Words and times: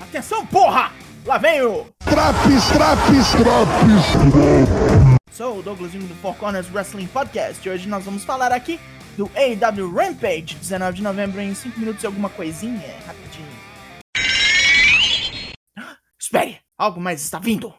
Atenção, 0.00 0.46
porra! 0.46 0.92
Lá 1.24 1.38
vem 1.38 1.62
o... 1.62 1.86
Traps, 2.04 2.68
traps, 2.72 3.30
traps. 3.32 5.18
Sou 5.30 5.58
o 5.58 5.62
Douglas 5.62 5.92
Jung 5.92 6.06
do 6.06 6.14
Four 6.16 6.34
Corners 6.34 6.68
Wrestling 6.72 7.06
Podcast 7.06 7.66
e 7.66 7.70
hoje 7.70 7.88
nós 7.88 8.04
vamos 8.04 8.24
falar 8.24 8.50
aqui 8.50 8.80
do 9.16 9.30
AEW 9.34 9.92
Rampage, 9.94 10.56
19 10.56 10.96
de 10.96 11.02
novembro, 11.02 11.40
em 11.40 11.54
5 11.54 11.78
minutos 11.78 12.02
e 12.02 12.06
alguma 12.06 12.30
coisinha, 12.30 12.94
rapidinho. 13.06 13.46
Espere, 16.18 16.58
algo 16.78 17.00
mais 17.00 17.20
está 17.20 17.38
vindo. 17.38 17.74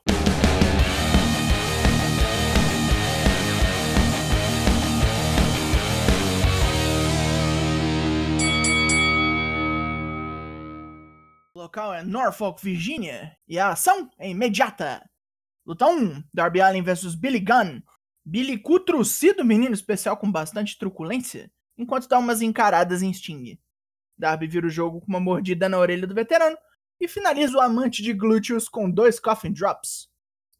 O 11.59 11.63
local 11.63 11.93
é 11.93 12.01
Norfolk, 12.01 12.63
Virgínia, 12.63 13.37
e 13.45 13.59
a 13.59 13.71
ação 13.71 14.09
é 14.17 14.29
imediata. 14.29 15.05
Luta 15.65 15.87
1, 15.87 16.23
Darby 16.33 16.61
Allin 16.61 16.81
vs 16.81 17.15
Billy 17.15 17.41
Gunn. 17.41 17.81
Billy 18.23 18.57
cutrucido 18.57 19.43
menino 19.43 19.73
especial 19.73 20.15
com 20.15 20.31
bastante 20.31 20.79
truculência, 20.79 21.51
enquanto 21.77 22.07
dá 22.07 22.17
umas 22.17 22.41
encaradas 22.41 23.01
em 23.01 23.11
Sting. 23.11 23.59
Darby 24.17 24.47
vira 24.47 24.67
o 24.67 24.69
jogo 24.69 25.01
com 25.01 25.07
uma 25.07 25.19
mordida 25.19 25.67
na 25.67 25.77
orelha 25.77 26.07
do 26.07 26.15
veterano 26.15 26.57
e 26.97 27.09
finaliza 27.09 27.57
o 27.57 27.59
amante 27.59 28.01
de 28.01 28.13
glúteos 28.13 28.69
com 28.69 28.89
dois 28.89 29.19
coffin 29.19 29.51
drops. 29.51 30.09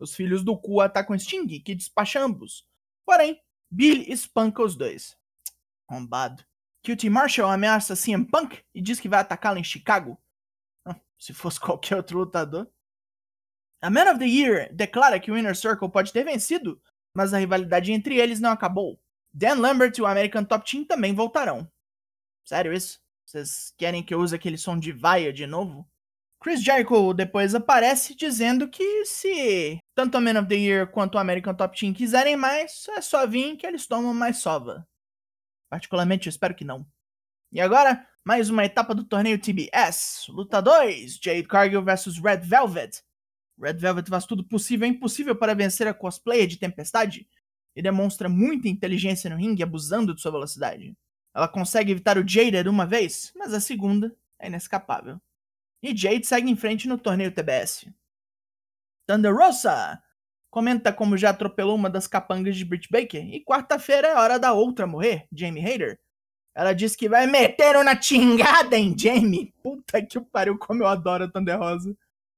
Os 0.01 0.13
filhos 0.13 0.43
do 0.43 0.57
cu 0.57 0.81
atacam 0.81 1.17
Sting, 1.17 1.47
que 1.61 1.75
despacha 1.75 2.21
ambos. 2.21 2.67
Porém, 3.05 3.39
Billy 3.71 4.11
espanca 4.11 4.61
os 4.61 4.75
dois. 4.75 5.15
Rombado. 5.89 6.43
QT 6.83 7.09
Marshall 7.09 7.49
ameaça 7.49 7.95
CM 7.95 8.25
Punk 8.25 8.61
e 8.75 8.81
diz 8.81 8.99
que 8.99 9.07
vai 9.07 9.21
atacá-lo 9.21 9.59
em 9.59 9.63
Chicago. 9.63 10.21
Se 11.19 11.33
fosse 11.33 11.59
qualquer 11.61 11.97
outro 11.97 12.19
lutador. 12.19 12.67
A 13.81 13.89
Man 13.89 14.11
of 14.11 14.19
the 14.19 14.25
Year 14.25 14.73
declara 14.73 15.19
que 15.19 15.31
o 15.31 15.37
Inner 15.37 15.55
Circle 15.55 15.89
pode 15.89 16.11
ter 16.11 16.23
vencido, 16.23 16.81
mas 17.13 17.33
a 17.33 17.37
rivalidade 17.37 17.91
entre 17.91 18.17
eles 18.17 18.39
não 18.39 18.51
acabou. 18.51 18.99
Dan 19.33 19.55
Lambert 19.55 19.93
e 19.97 20.01
o 20.01 20.05
American 20.05 20.43
Top 20.43 20.69
Team 20.69 20.83
também 20.83 21.13
voltarão. 21.13 21.69
Sério 22.43 22.73
isso? 22.73 22.99
Vocês 23.25 23.73
querem 23.77 24.03
que 24.03 24.13
eu 24.13 24.19
use 24.19 24.35
aquele 24.35 24.57
som 24.57 24.77
de 24.77 24.91
vaia 24.91 25.31
de 25.31 25.45
novo? 25.45 25.87
Chris 26.41 26.63
Jericho 26.63 27.13
depois 27.13 27.53
aparece 27.53 28.15
dizendo 28.15 28.67
que 28.69 29.05
se 29.05 29.77
tanto 29.93 30.17
a 30.17 30.21
Man 30.21 30.39
of 30.39 30.47
the 30.47 30.55
Year 30.55 30.89
quanto 30.89 31.15
o 31.15 31.17
American 31.19 31.53
Top 31.53 31.77
Team 31.77 31.93
quiserem 31.93 32.37
mais, 32.37 32.87
é 32.89 33.01
só 33.01 33.27
vir 33.27 33.57
que 33.57 33.67
eles 33.67 33.85
tomam 33.85 34.13
mais 34.13 34.37
sova. 34.37 34.87
Particularmente 35.69 36.27
eu 36.27 36.31
espero 36.31 36.55
que 36.55 36.65
não. 36.65 36.87
E 37.51 37.59
agora, 37.59 38.07
mais 38.29 38.47
uma 38.47 38.63
etapa 38.63 38.93
do 38.93 39.03
torneio 39.03 39.39
TBS. 39.39 40.27
Luta 40.29 40.61
2, 40.61 41.17
Jade 41.19 41.47
Cargill 41.47 41.81
vs 41.81 42.19
Red 42.19 42.41
Velvet. 42.41 43.03
Red 43.59 43.73
Velvet 43.73 44.07
faz 44.07 44.23
tudo 44.23 44.43
possível 44.43 44.87
e 44.87 44.91
impossível 44.91 45.35
para 45.35 45.55
vencer 45.55 45.87
a 45.87 45.95
cosplayer 45.95 46.45
de 46.45 46.57
Tempestade 46.57 47.27
e 47.75 47.81
demonstra 47.81 48.29
muita 48.29 48.67
inteligência 48.67 49.31
no 49.31 49.35
ringue 49.35 49.63
abusando 49.63 50.13
de 50.13 50.21
sua 50.21 50.29
velocidade. 50.29 50.95
Ela 51.33 51.47
consegue 51.47 51.91
evitar 51.91 52.19
o 52.19 52.27
Jaded 52.27 52.69
uma 52.69 52.85
vez, 52.85 53.33
mas 53.35 53.51
a 53.51 53.59
segunda 53.59 54.15
é 54.37 54.45
inescapável. 54.45 55.19
E 55.81 55.97
Jade 55.97 56.27
segue 56.27 56.51
em 56.51 56.55
frente 56.55 56.87
no 56.87 56.99
torneio 56.99 57.31
TBS. 57.31 57.87
Thunder 59.07 59.35
Rosa 59.35 59.99
comenta 60.51 60.93
como 60.93 61.17
já 61.17 61.31
atropelou 61.31 61.75
uma 61.75 61.89
das 61.89 62.05
capangas 62.05 62.55
de 62.55 62.63
Britt 62.63 62.89
Baker 62.91 63.25
e 63.25 63.43
quarta-feira 63.43 64.09
é 64.09 64.15
hora 64.15 64.37
da 64.37 64.53
outra 64.53 64.85
morrer, 64.85 65.27
Jamie 65.33 65.65
Hayter. 65.65 65.99
Ela 66.55 66.73
diz 66.73 66.95
que 66.95 67.07
vai 67.07 67.25
meter 67.27 67.75
uma 67.75 67.95
tingada 67.95 68.77
em 68.77 68.97
Jamie. 68.97 69.53
Puta 69.63 70.01
que 70.05 70.19
pariu, 70.19 70.57
como 70.57 70.83
eu 70.83 70.87
adoro 70.87 71.23
a 71.23 71.27
Thunder 71.27 71.57
Rosa. 71.57 71.95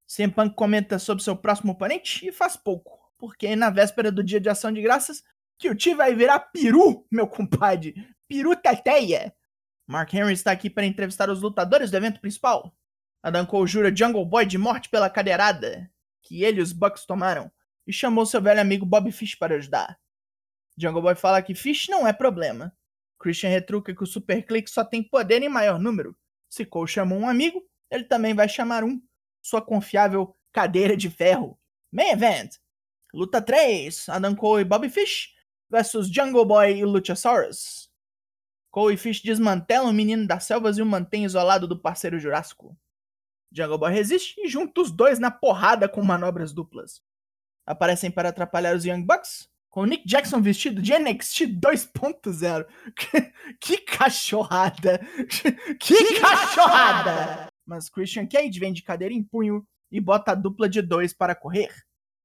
CM 0.08 0.34
Punk 0.34 0.56
comenta 0.56 1.00
sobre 1.00 1.24
seu 1.24 1.36
próximo 1.36 1.72
oponente 1.72 2.28
e 2.28 2.32
faz 2.32 2.58
pouco, 2.58 3.00
porque 3.18 3.56
na 3.56 3.70
véspera 3.70 4.12
do 4.12 4.24
dia 4.24 4.42
de 4.42 4.50
ação 4.50 4.72
de 4.72 4.82
graças, 4.82 5.24
que 5.58 5.70
o 5.70 5.78
T 5.78 5.96
vai 5.96 6.14
virar 6.14 6.40
peru, 6.40 7.06
meu 7.10 7.28
compadre. 7.28 7.96
Peru 8.28 8.56
teteia. 8.56 9.34
Mark 9.88 10.14
Henry 10.14 10.34
está 10.34 10.52
aqui 10.52 10.70
para 10.70 10.86
entrevistar 10.86 11.30
os 11.30 11.42
lutadores 11.42 11.90
do 11.90 11.98
evento 11.98 12.20
principal. 12.20 12.76
Adam 13.24 13.46
Cole 13.46 13.68
jura 13.68 13.96
Jungle 13.96 14.26
Boy 14.26 14.46
de 14.46 14.58
morte 14.58 14.90
pela 14.90 15.10
cadeirada, 15.10 15.90
que 16.24 16.44
ele 16.44 16.60
e 16.60 16.64
os 16.64 16.74
Bucks 16.74 17.06
tomaram, 17.06 17.52
e 17.86 17.94
chamou 17.94 18.26
seu 18.26 18.42
velho 18.42 18.60
amigo 18.60 18.86
Bob 18.86 19.12
Fish 19.12 19.36
para 19.36 19.56
ajudar. 19.56 20.00
Jungle 20.78 21.02
Boy 21.02 21.16
fala 21.16 21.42
que 21.42 21.54
Fish 21.54 21.88
não 21.88 22.08
é 22.08 22.14
problema. 22.14 22.76
Christian 23.22 23.50
retruca 23.50 23.94
que 23.94 24.04
o 24.04 24.08
Super 24.08 24.44
Click 24.44 24.70
só 24.70 24.84
tem 24.84 25.04
poder 25.04 25.44
em 25.44 25.50
maior 25.50 25.80
número. 25.80 26.18
Se 26.50 26.66
Cole 26.66 26.88
chamou 26.88 27.20
um 27.20 27.30
amigo, 27.30 27.64
ele 27.90 28.04
também 28.04 28.34
vai 28.34 28.50
chamar 28.50 28.84
um 28.84 29.00
sua 29.42 29.62
confiável 29.62 30.36
cadeira 30.52 30.98
de 30.98 31.10
ferro. 31.10 31.58
Main 31.92 32.10
Event. 32.10 32.56
Luta 33.14 33.42
3. 33.42 34.10
Adam 34.10 34.36
Cole 34.36 34.62
e 34.62 34.66
Bobby 34.66 34.90
Fish 34.90 35.34
versus 35.70 36.10
Jungle 36.10 36.46
Boy 36.46 36.80
e 36.80 36.86
Luchasaurus. 36.86 37.92
Cole 38.72 38.96
e 38.96 38.98
Fish 38.98 39.22
desmantelam 39.22 39.90
o 39.90 39.94
menino 39.94 40.26
das 40.26 40.46
selvas 40.46 40.78
e 40.78 40.82
o 40.82 40.86
mantêm 40.86 41.26
isolado 41.26 41.68
do 41.68 41.80
parceiro 41.80 42.20
Jurássico. 42.20 42.76
Jungle 43.52 43.78
Boy 43.78 43.92
resiste 43.92 44.40
e 44.40 44.48
junta 44.48 44.82
os 44.82 44.90
dois 44.90 45.20
na 45.20 45.30
porrada 45.30 45.88
com 45.88 46.02
manobras 46.02 46.54
duplas. 46.54 47.04
Aparecem 47.66 48.10
para 48.10 48.30
atrapalhar 48.30 48.76
os 48.76 48.86
Young 48.86 49.04
Bucks, 49.04 49.51
com 49.72 49.82
o 49.82 49.86
Nick 49.86 50.06
Jackson 50.06 50.42
vestido 50.42 50.82
de 50.82 50.94
NXT 50.94 51.48
2.0. 51.48 52.68
que 53.60 53.78
cachorrada! 53.78 55.00
que 55.80 56.20
cachorrada! 56.20 57.48
Mas 57.66 57.90
Christian 57.90 58.28
Cage 58.28 58.60
vem 58.60 58.74
de 58.74 58.84
cadeira 58.84 59.14
em 59.14 59.24
punho 59.24 59.66
e 59.90 60.02
bota 60.02 60.34
a 60.34 60.36
dupla 60.36 60.68
de 60.68 60.82
dois 60.82 61.14
para 61.14 61.34
correr. 61.34 61.74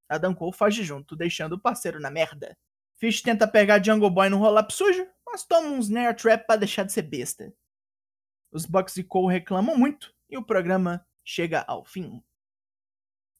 Adam 0.09 0.34
Cole 0.34 0.53
foge 0.53 0.83
junto, 0.83 1.17
deixando 1.17 1.53
o 1.53 1.61
parceiro 1.61 2.01
na 2.01 2.11
merda. 2.11 2.57
Fish 2.97 3.23
tenta 3.23 3.47
pegar 3.47 3.83
Jungle 3.83 4.11
Boy 4.11 4.28
no 4.28 4.39
roll-up 4.39 4.73
sujo, 4.73 5.07
mas 5.25 5.45
toma 5.45 5.69
um 5.69 5.78
snare 5.78 6.17
trap 6.17 6.47
para 6.47 6.61
deixar 6.61 6.83
de 6.83 6.93
ser 6.93 7.03
besta. 7.03 7.53
Os 8.51 8.67
Bucks 8.67 8.97
e 8.97 9.05
Cole 9.05 9.33
reclamam 9.33 9.77
muito 9.77 10.13
e 10.28 10.37
o 10.37 10.45
programa 10.45 11.07
chega 11.25 11.65
ao 11.69 11.84
fim. 11.84 12.23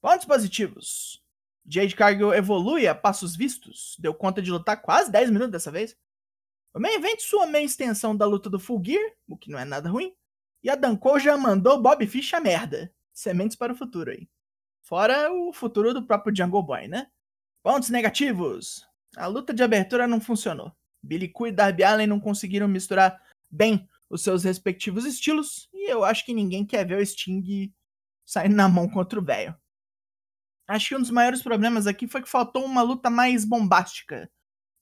Pontos 0.01 0.27
positivos. 0.27 1.26
Jade 1.69 1.97
Cargill 1.97 2.33
evolui 2.33 2.87
a 2.87 2.95
passos 2.95 3.35
vistos, 3.35 3.97
deu 3.99 4.15
conta 4.15 4.41
de 4.41 4.51
lutar 4.51 4.81
quase 4.81 5.11
10 5.11 5.31
minutos 5.31 5.53
dessa 5.53 5.71
vez. 5.71 5.97
O 6.73 6.79
main 6.79 6.95
event 6.95 7.19
sua 7.21 7.47
meia 7.47 7.65
extensão 7.65 8.17
da 8.17 8.25
luta 8.25 8.49
do 8.49 8.61
Full 8.61 8.83
Gear, 8.85 9.13
o 9.27 9.37
que 9.37 9.51
não 9.51 9.59
é 9.59 9.65
nada 9.65 9.89
ruim, 9.89 10.15
e 10.63 10.71
a 10.71 10.75
Danko 10.75 11.19
já 11.19 11.37
mandou 11.37 11.81
Bob 11.81 12.07
Fish 12.07 12.35
a 12.35 12.41
merda. 12.41 12.93
Sementes 13.13 13.57
para 13.57 13.73
o 13.73 13.77
futuro 13.77 14.11
aí. 14.11 14.29
Fora 14.83 15.33
o 15.33 15.53
futuro 15.53 15.93
do 15.93 16.07
próprio 16.07 16.37
Jungle 16.37 16.63
Boy, 16.63 16.87
né? 16.87 17.09
Pontos 17.63 17.89
negativos. 17.89 18.87
A 19.17 19.27
luta 19.27 19.53
de 19.53 19.63
abertura 19.63 20.07
não 20.07 20.21
funcionou. 20.21 20.73
Billy 21.03 21.29
Koo 21.29 21.47
e 21.47 21.53
Darby 21.53 21.83
Allin 21.83 22.07
não 22.07 22.21
conseguiram 22.21 22.69
misturar 22.69 23.21
bem 23.51 23.89
os 24.09 24.23
seus 24.23 24.45
respectivos 24.45 25.05
estilos, 25.05 25.69
e 25.73 25.91
eu 25.91 26.05
acho 26.05 26.25
que 26.25 26.35
ninguém 26.35 26.65
quer 26.65 26.87
ver 26.87 26.99
o 26.99 27.05
Sting 27.05 27.73
saindo 28.25 28.55
na 28.55 28.69
mão 28.69 28.89
contra 28.89 29.19
o 29.19 29.25
velho. 29.25 29.57
Acho 30.69 30.89
que 30.89 30.97
um 30.97 31.01
dos 31.01 31.11
maiores 31.11 31.43
problemas 31.43 31.87
aqui 31.87 32.09
foi 32.09 32.23
que 32.23 32.29
faltou 32.29 32.65
uma 32.65 32.83
luta 32.83 33.09
mais 33.09 33.45
bombástica, 33.45 34.29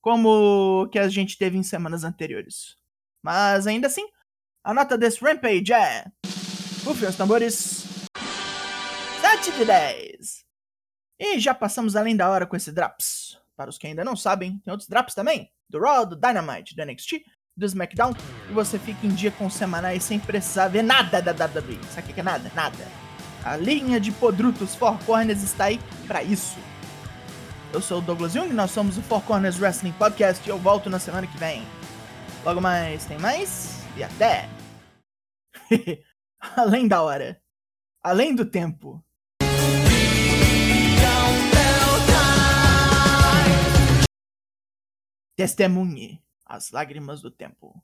como 0.00 0.88
que 0.90 0.98
a 0.98 1.08
gente 1.08 1.36
teve 1.36 1.58
em 1.58 1.62
semanas 1.62 2.04
anteriores. 2.04 2.76
Mas 3.22 3.66
ainda 3.66 3.86
assim, 3.86 4.06
a 4.62 4.72
nota 4.72 4.96
desse 4.96 5.22
Rampage 5.22 5.72
é. 5.72 6.04
Rufem 6.84 7.08
os 7.08 7.16
tambores. 7.16 7.84
7 9.20 9.52
de 9.58 9.64
10. 9.64 10.44
E 11.18 11.38
já 11.38 11.54
passamos 11.54 11.96
além 11.96 12.16
da 12.16 12.30
hora 12.30 12.46
com 12.46 12.56
esse 12.56 12.72
Draps. 12.72 13.38
Para 13.56 13.70
os 13.70 13.78
que 13.78 13.86
ainda 13.86 14.04
não 14.04 14.16
sabem, 14.16 14.58
tem 14.58 14.70
outros 14.70 14.88
Draps 14.88 15.14
também: 15.14 15.50
do 15.68 15.78
Raw, 15.80 16.06
do 16.06 16.16
Dynamite, 16.16 16.74
do 16.74 16.84
NXT, 16.84 17.22
do 17.56 17.66
SmackDown. 17.66 18.12
E 18.50 18.52
você 18.52 18.78
fica 18.78 19.06
em 19.06 19.14
dia 19.14 19.30
com 19.30 19.46
os 19.46 19.54
semanais 19.54 20.02
sem 20.02 20.18
precisar 20.18 20.68
ver 20.68 20.82
nada 20.82 21.20
da 21.20 21.32
WWE. 21.32 21.78
Sabe 21.90 22.10
o 22.10 22.14
que 22.14 22.20
é 22.20 22.22
nada? 22.22 22.50
Nada. 22.54 22.84
A 23.44 23.58
linha 23.58 24.00
de 24.00 24.10
Podrutos 24.10 24.74
Four 24.74 24.98
Corners 25.04 25.42
está 25.42 25.64
aí 25.64 25.78
para 26.06 26.22
isso. 26.22 26.56
Eu 27.74 27.82
sou 27.82 27.98
o 27.98 28.00
Douglas 28.00 28.32
Jung, 28.32 28.50
nós 28.54 28.70
somos 28.70 28.96
o 28.96 29.02
Four 29.02 29.20
Corners 29.20 29.60
Wrestling 29.60 29.92
Podcast 29.92 30.48
e 30.48 30.50
eu 30.50 30.58
volto 30.58 30.88
na 30.88 30.98
semana 30.98 31.26
que 31.26 31.36
vem. 31.36 31.62
Logo 32.42 32.58
mais, 32.62 33.04
tem 33.04 33.18
mais 33.18 33.84
e 33.98 34.02
até! 34.02 34.48
Além 36.56 36.88
da 36.88 37.02
hora. 37.02 37.38
Além 38.02 38.34
do 38.34 38.46
tempo. 38.46 39.04
Testemunhe 45.36 46.22
as 46.46 46.70
lágrimas 46.70 47.20
do 47.20 47.30
tempo. 47.30 47.74